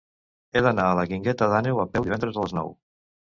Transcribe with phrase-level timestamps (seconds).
[0.55, 2.73] He d'anar a la Guingueta d'Àneu a peu divendres a les nou.